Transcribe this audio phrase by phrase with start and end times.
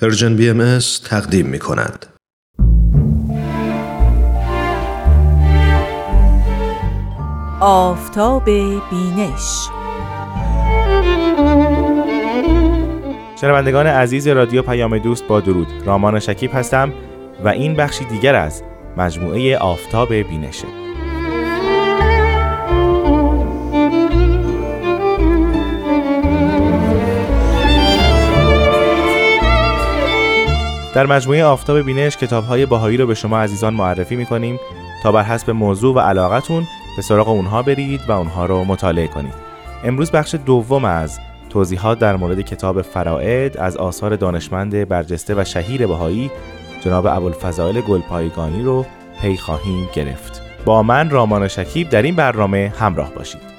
[0.00, 2.06] Persian BM تقدیم می کند.
[7.60, 8.44] آفتاب
[8.90, 9.68] بینش.
[13.40, 15.68] شنوندگان عزیز رادیو پیام دوست با درود.
[15.84, 16.92] رامان شکیب هستم
[17.44, 18.62] و این بخشی دیگر از
[18.96, 20.87] مجموعه آفتاب بینشه.
[30.98, 34.60] در مجموعه آفتاب بینش کتاب های باهایی رو به شما عزیزان معرفی می‌کنیم
[35.02, 36.66] تا بر حسب موضوع و علاقتون
[36.96, 39.34] به سراغ اونها برید و اونها رو مطالعه کنید.
[39.84, 41.20] امروز بخش دوم از
[41.50, 46.30] توضیحات در مورد کتاب فرائد از آثار دانشمند برجسته و شهیر بهایی
[46.80, 48.86] جناب ابوالفضائل گلپایگانی رو
[49.22, 50.42] پی خواهیم گرفت.
[50.64, 53.57] با من رامان شکیب در این برنامه همراه باشید.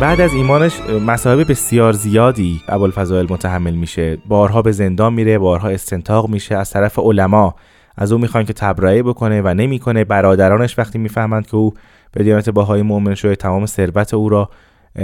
[0.00, 4.18] بعد از ایمانش مصائب بسیار زیادی ابوالفضائل متحمل میشه.
[4.28, 7.54] بارها به زندان میره بارها استنتاق میشه از طرف علما.
[7.96, 10.04] از او می‌خوان که تبرئه بکنه و نمی‌کنه.
[10.04, 11.74] برادرانش وقتی می‌فهمند که او
[12.12, 14.50] به دیانت باهای مؤمن شده تمام ثروت او را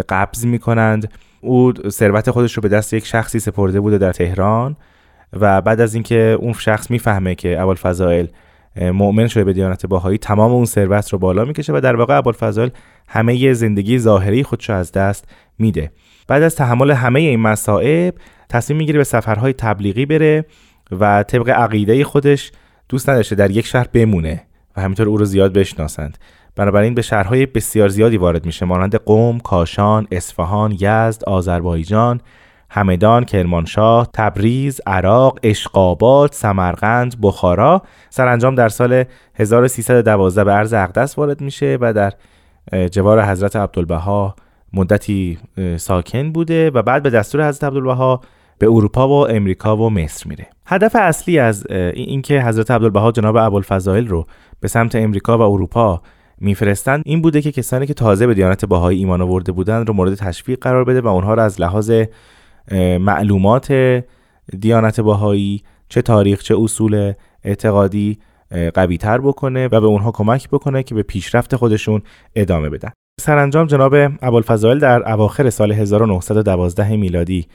[0.08, 1.12] قبض می‌کنند.
[1.40, 4.76] او ثروت خودش رو به دست یک شخصی سپرده بوده در تهران
[5.40, 8.26] و بعد از اینکه اون شخص می‌فهمه که ابوالفضائل
[8.80, 12.68] مؤمن شده به دیانت باهایی تمام اون ثروت رو بالا می‌کشه و در واقع ابوالفضل
[13.08, 15.24] همه زندگی ظاهری خودش از دست
[15.58, 15.90] میده.
[16.28, 18.14] بعد از تحمل همه این مصائب
[18.48, 20.44] تصمیم می‌گیره به سفرهای تبلیغی بره
[21.00, 22.52] و طبق عقیده خودش
[22.88, 24.42] دوست نداشته در یک شهر بمونه
[24.76, 26.18] و همینطور او رو زیاد بشناسند.
[26.56, 32.20] بنابراین به شهرهای بسیار زیادی وارد میشه مانند قوم، کاشان، اصفهان، یزد، آذربایجان،
[32.70, 37.82] همدان، کرمانشاه، تبریز، عراق، اشقابات، سمرقند، بخارا.
[38.10, 42.12] سرانجام در سال 1312 به عرض اقدس وارد میشه و در
[42.90, 44.36] جوار حضرت عبدالبها
[44.72, 45.38] مدتی
[45.76, 48.20] ساکن بوده و بعد به دستور حضرت عبدالبها
[48.58, 50.46] به اروپا و امریکا و مصر میره.
[50.66, 54.26] هدف اصلی از اینکه حضرت عبدالبها جناب ابوالفضائل رو
[54.60, 56.02] به سمت امریکا و اروپا
[56.40, 60.14] میفرستند این بوده که کسانی که تازه به دیانت باهایی ایمان آورده بودند رو مورد
[60.14, 61.92] تشویق قرار بده و اونها رو از لحاظ
[63.00, 63.72] معلومات
[64.60, 67.12] دیانت باهایی چه تاریخ چه اصول
[67.44, 68.18] اعتقادی
[68.74, 72.02] قوی تر بکنه و به اونها کمک بکنه که به پیشرفت خودشون
[72.34, 72.90] ادامه بدن.
[73.20, 77.46] سرانجام جناب ابوالفضائل در اواخر سال 1912 میلادی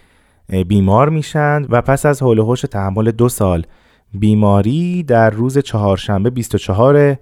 [0.67, 3.65] بیمار میشند و پس از حول و تحمل دو سال
[4.13, 7.15] بیماری در روز چهارشنبه 24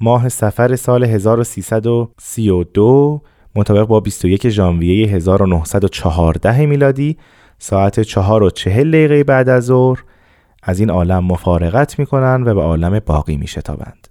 [0.00, 3.22] ماه سفر سال 1332
[3.56, 7.16] مطابق با 21 ژانویه 1914 میلادی
[7.58, 10.04] ساعت 4 و 40 دقیقه بعد از ظهر
[10.62, 14.08] از این عالم مفارقت می کنند و به عالم باقی می شتابند.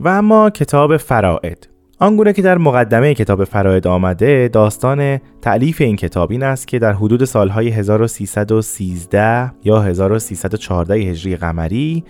[0.00, 1.66] و اما کتاب فرائد
[2.02, 6.92] آنگونه که در مقدمه کتاب فراید آمده داستان تعلیف این کتاب این است که در
[6.92, 12.04] حدود سالهای 1313 یا 1314 هجری قمری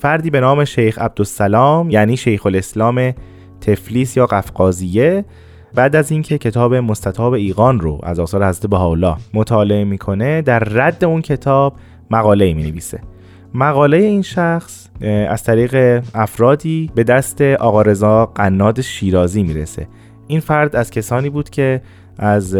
[0.00, 3.12] فردی به نام شیخ عبدالسلام یعنی شیخ الاسلام
[3.60, 5.24] تفلیس یا قفقازیه
[5.74, 11.04] بعد از اینکه کتاب مستطاب ایقان رو از آثار حضرت بهاءالله مطالعه می‌کنه در رد
[11.04, 11.74] اون کتاب
[12.10, 13.11] مقاله می نویسه
[13.54, 14.88] مقاله این شخص
[15.28, 19.88] از طریق افرادی به دست آقا رضا قناد شیرازی می‌رسه.
[20.26, 21.82] این فرد از کسانی بود که
[22.18, 22.56] از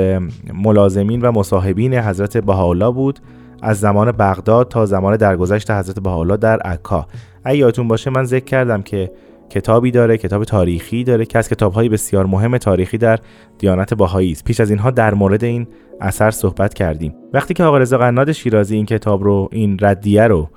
[0.55, 3.19] ملازمین و مصاحبین حضرت بهاءالله بود
[3.63, 7.07] از زمان بغداد تا زمان درگذشت حضرت بهاءالله در عکا.
[7.45, 9.11] اگه یادتون باشه من ذکر کردم که
[9.51, 13.19] کتابی داره کتاب تاریخی داره که از کتابهای بسیار مهم تاریخی در
[13.59, 14.45] دیانت باهایی است.
[14.45, 15.67] پیش از اینها در مورد این
[16.01, 17.15] اثر صحبت کردیم.
[17.33, 20.49] وقتی که آقا رضا قناد شیرازی این کتاب رو این ردیه رو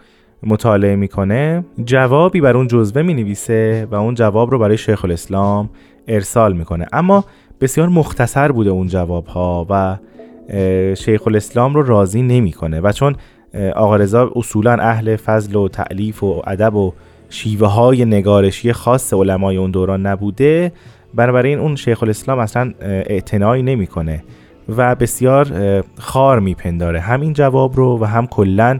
[0.43, 5.69] مطالعه می‌کنه جوابی بر اون جزوه می نویسه و اون جواب رو برای شیخ الاسلام
[6.07, 6.85] ارسال می‌کنه.
[6.93, 7.25] اما
[7.61, 9.97] بسیار مختصر بوده اون جواب ها و
[10.95, 13.15] شیخ الاسلام رو راضی نمی‌کنه و چون
[13.75, 16.93] آقا رضا اصولا اهل فضل و تعلیف و ادب و
[17.29, 20.71] شیوه های نگارشی خاص علمای اون دوران نبوده
[21.13, 24.23] بنابراین اون شیخ الاسلام اصلا اعتنایی نمی‌کنه
[24.77, 25.47] و بسیار
[25.97, 26.99] خار میپنداره.
[26.99, 28.79] هم این جواب رو و هم کلا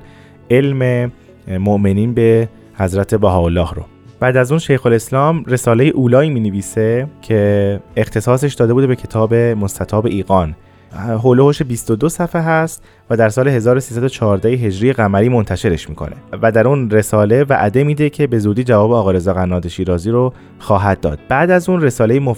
[0.52, 1.12] علم
[1.48, 3.84] مؤمنین به حضرت بهاءالله رو.
[4.20, 9.34] بعد از اون شیخ الاسلام رساله اولایی می نویسه که اختصاصش داده بوده به کتاب
[9.34, 10.56] مستطاب ایقان.
[10.96, 16.16] هولوش 22 صفحه هست و در سال 1314 هجری قمری منتشرش می‌کنه.
[16.42, 20.34] و در اون رساله وعده میده که به زودی جواب آقا رضا قناد شیرازی رو
[20.60, 21.20] خواهد داد.
[21.30, 22.34] بعد از اون رساله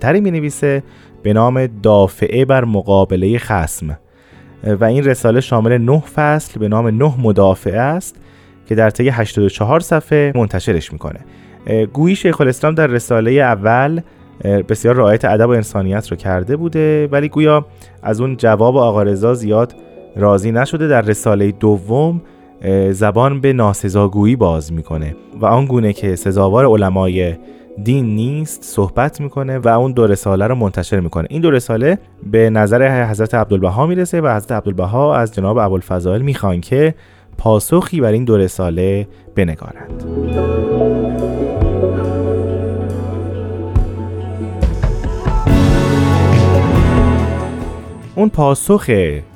[0.00, 0.82] تری می نویسه
[1.22, 3.98] به نام دافعه بر مقابله خسم
[4.64, 8.16] و این رساله شامل نه فصل به نام نه مدافعه است.
[8.68, 11.20] که در طی 84 صفحه منتشرش می‌کنه.
[11.92, 14.00] گویی شیخ الاسلام در رساله اول
[14.68, 17.66] بسیار رعایت ادب و انسانیت رو کرده بوده ولی گویا
[18.02, 19.74] از اون جواب آقا رضا زیاد
[20.16, 20.88] راضی نشده.
[20.88, 22.22] در رساله دوم
[22.90, 27.34] زبان به ناسزاگویی باز می‌کنه و آن گونه که سزاوار علمای
[27.84, 31.26] دین نیست صحبت می‌کنه و اون دو رساله رو منتشر می‌کنه.
[31.30, 31.98] این دو رساله
[32.30, 36.94] به نظر حضرت عبدالبها می‌رسه و حضرت عبدالبها از جناب ابوالفضائل می‌خوان که
[37.38, 40.04] پاسخی بر این دو رساله بنگارند
[48.14, 48.90] اون پاسخ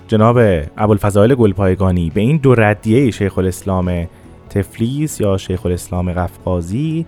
[0.08, 0.38] جناب
[0.76, 4.06] ابوالفضائل گلپایگانی به این دو ردیه شیخ الاسلام
[4.50, 7.06] تفلیس یا شیخ الاسلام قفقازی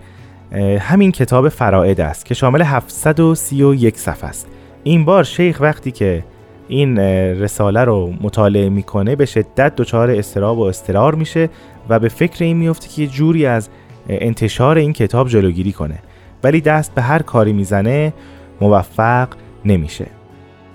[0.79, 4.47] همین کتاب فرائد است که شامل 731 صفحه است.
[4.83, 6.23] این بار شیخ وقتی که
[6.67, 6.99] این
[7.39, 11.49] رساله رو مطالعه می‌کنه به شدت دچار استراب و استرار میشه
[11.89, 13.69] و به فکر این میفته که جوری از
[14.09, 15.99] انتشار این کتاب جلوگیری کنه.
[16.43, 18.13] ولی دست به هر کاری می‌زنه
[18.61, 19.27] موفق
[19.65, 20.05] نمیشه.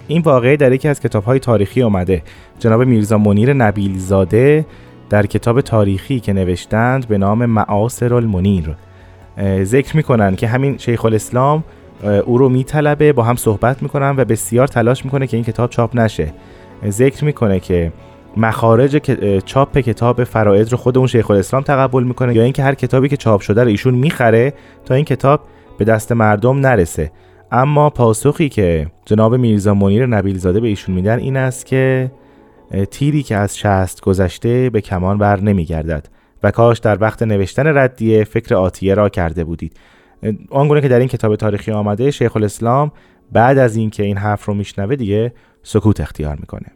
[0.09, 2.23] این واقعه در یکی از کتاب های تاریخی آمده
[2.59, 4.67] جناب میرزا منیر نبیل زاده
[5.11, 8.77] در کتاب تاریخی که نوشتند به نام معاصر المنیر.
[9.63, 11.65] ذکر می‌کنن که همین شیخ الاسلام
[12.25, 15.97] او رو میطلبه با هم صحبت می‌کنن و بسیار تلاش می‌کنه که این کتاب چاپ
[15.97, 16.33] نشه.
[16.89, 17.93] ذکر می‌کنه که
[18.37, 18.97] مخارج
[19.45, 23.17] چاپ کتاب فرائض رو خود اون شیخ الاسلام تقبل می‌کنه یا اینکه هر کتابی که
[23.17, 24.53] چاپ شده رو ایشون می‌خره
[24.85, 25.41] تا این کتاب
[25.79, 27.11] به دست مردم نرسه.
[27.53, 32.11] اما پاسخی که جناب میرزا منیر نبیل زاده به ایشون میدن این است که
[32.91, 36.09] تیری که از شست گذشته به کمان بر نمیگردد
[36.43, 39.77] و کاش در وقت نوشتن ردیه فکر آتیه را کرده بودید.
[40.51, 42.93] آنگونه که در این کتاب تاریخی آمده شیخ الاسلام
[43.33, 45.33] بعد از اینکه این حرف رو میشنوه دیگه
[45.63, 46.67] سکوت اختیار می‌کنه.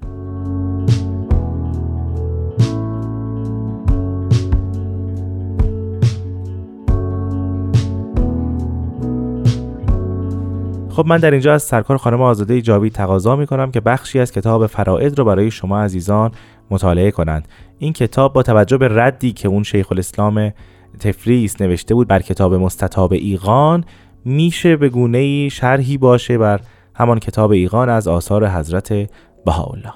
[10.91, 14.33] خب من در اینجا از سرکار خانم آزاده جاوید تقاضا می کنم که بخشی از
[14.33, 16.31] کتاب فرائض رو برای شما عزیزان
[16.71, 17.49] مطالعه کنند.
[17.79, 20.53] این کتاب با توجه به ردی که اون شیخ الاسلام
[21.01, 23.85] تفریس نوشته بود بر کتاب مستطاب ایقان
[24.25, 26.61] میشه به گونه شرحی باشه بر
[26.95, 29.11] همان کتاب ایقان از آثار حضرت
[29.45, 29.93] بهاءالله.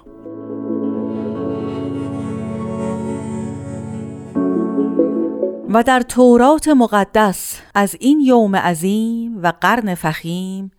[5.70, 10.70] و در تورات مقدس از این یوم عظیم و قرن فخیم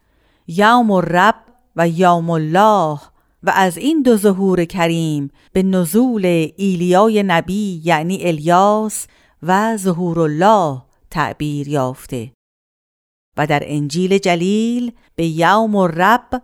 [0.48, 1.36] یوم الرب
[1.76, 3.00] و یوم الله
[3.44, 6.26] و از این دو ظهور کریم به نزول
[6.58, 9.08] ایلیای نبی یعنی الیاس
[9.44, 12.32] و ظهور الله تعبیر یافته.
[13.38, 16.42] و در انجیل جلیل به یوم الرب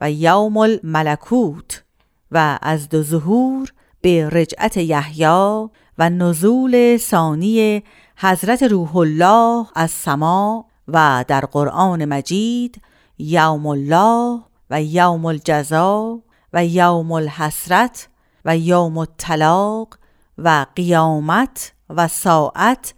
[0.00, 1.84] و یوم الملکوت
[2.30, 7.82] و از دو ظهور به رجعت یحیی و نزول ثانی
[8.16, 12.82] حضرت روح الله از سما و در قرآن مجید
[13.18, 16.22] یوم الله و یوم الجزا
[16.52, 18.08] و یوم الحسرت
[18.44, 19.98] و یوم الطلاق
[20.38, 22.94] و قیامت و ساعت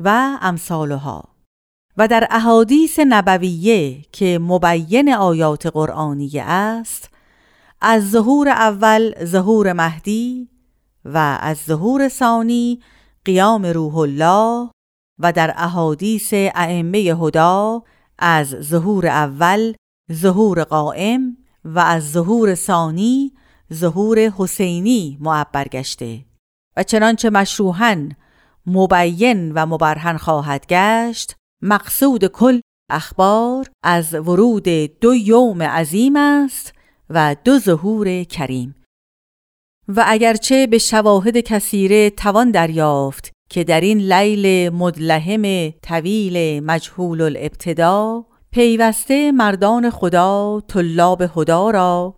[0.00, 1.24] و امثالها.
[1.96, 7.10] و در احادیث نبویه که مبین آیات قرآنیه است
[7.80, 10.48] از ظهور اول ظهور مهدی
[11.04, 12.80] و از ظهور ثانی
[13.24, 14.70] قیام روح الله
[15.18, 17.82] و در احادیث ائمه هدا
[18.18, 19.74] از ظهور اول
[20.12, 23.32] ظهور قائم و از ظهور ثانی
[23.72, 26.24] ظهور حسینی معبر گشته.
[26.76, 28.08] و چنانچه مشروحا
[28.66, 31.36] مبین و مبرهن خواهد گشت.
[31.62, 34.68] مقصود کل اخبار از ورود
[35.00, 36.72] دو یوم عظیم است
[37.10, 38.74] و دو ظهور کریم.
[39.88, 48.24] و اگرچه به شواهد کثیره توان دریافت که در این لیل مدلهم طویل مجهول الابتدا
[48.50, 52.14] پیوسته مردان خدا طلاب خدا را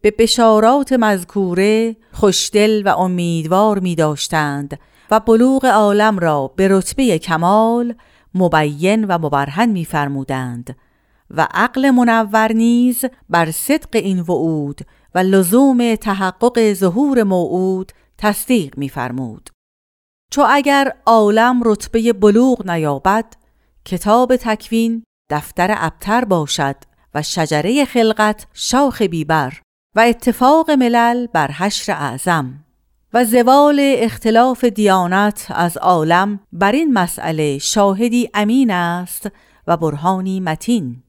[0.00, 4.78] به بشارات مذکوره خوشدل و امیدوار می داشتند
[5.10, 7.94] و بلوغ عالم را به رتبه کمال
[8.34, 10.76] مبین و مبرهن می فرمودند
[11.30, 14.80] و عقل منور نیز بر صدق این وعود
[15.14, 19.50] و لزوم تحقق ظهور موعود تصدیق می فرمود.
[20.30, 23.34] چو اگر عالم رتبه بلوغ نیابد
[23.84, 26.76] کتاب تکوین دفتر ابتر باشد
[27.14, 29.60] و شجره خلقت شاخ بیبر
[29.96, 32.63] و اتفاق ملل بر حشر اعظم
[33.14, 39.30] و زوال اختلاف دیانت از عالم بر این مسئله شاهدی امین است
[39.66, 41.02] و برهانی متین.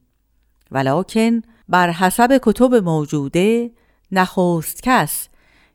[0.70, 3.70] ولکن بر حسب کتب موجوده
[4.12, 5.28] نخست کس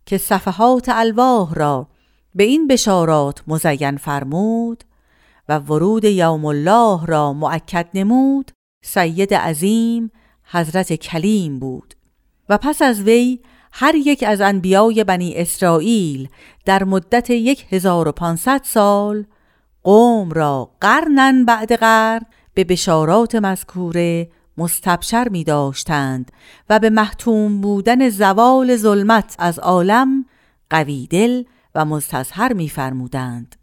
[0.05, 1.87] که صفحات الواح را
[2.35, 4.83] به این بشارات مزین فرمود
[5.49, 8.51] و ورود یوم الله را معکد نمود
[8.83, 10.11] سید عظیم
[10.51, 11.93] حضرت کلیم بود.
[12.49, 13.39] و پس از وی
[13.71, 16.29] هر یک از انبیای بنی اسرائیل
[16.65, 19.25] در مدت 1500 سال
[19.83, 22.21] قوم را قرنن بعد قرن
[22.53, 26.31] به بشارات مذکوره مستبشر می داشتند
[26.69, 30.25] و به محتوم بودن زوال ظلمت از عالم
[30.69, 31.43] قوی دل
[31.75, 33.55] و مستظهر می فرمودند.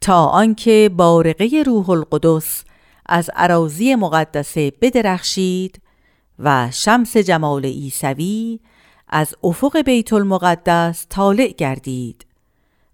[0.00, 2.64] تا آنکه بارقه روح القدس
[3.06, 5.82] از عراضی مقدسه بدرخشید
[6.38, 8.60] و شمس جمال عیسوی
[9.08, 12.26] از افق بیت المقدس طالع گردید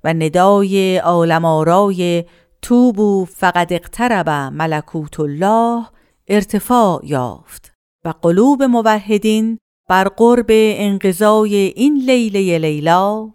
[0.04, 2.24] و ندای عالم آرای
[2.62, 5.86] توبو فقد اقترب ملکوت الله
[6.28, 7.72] ارتفاع یافت
[8.04, 13.30] و قلوب موحدین بر قرب انقضای این لیله لیلا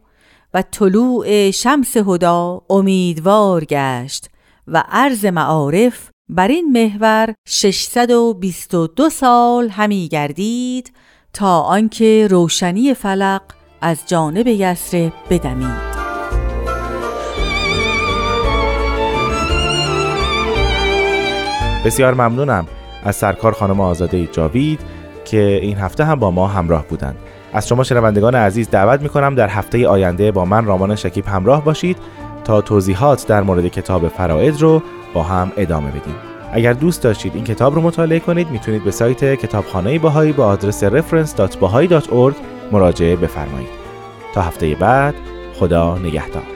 [0.53, 4.29] و طلوع شمس هدا امیدوار گشت
[4.67, 10.91] و عرض معارف بر این محور 622 سال همی گردید
[11.35, 13.41] تا آنکه روشنی فلق
[13.81, 15.95] از جانب یسر بدمید.
[21.85, 22.67] بسیار ممنونم
[23.03, 24.79] از سرکار خانم آزاده جاوید
[25.25, 27.15] که این هفته هم با ما همراه بودند.
[27.53, 31.63] از شما شنوندگان عزیز دعوت می کنم در هفته آینده با من رامان شکیب همراه
[31.63, 31.97] باشید
[32.43, 34.81] تا توضیحات در مورد کتاب فرائد رو
[35.13, 36.34] با هم ادامه بدیم.
[36.55, 40.83] اگر دوست داشتید این کتاب رو مطالعه کنید می‌تونید به سایت کتابخانه باهایی با آدرس
[40.83, 42.35] reference.bahai.org
[42.71, 43.69] مراجعه بفرمایید.
[44.33, 45.15] تا هفته بعد
[45.53, 46.54] خدا نگهدار.